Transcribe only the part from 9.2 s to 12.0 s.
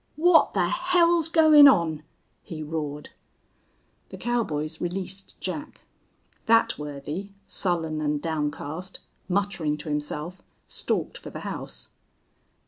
muttering to himself, stalked for the house.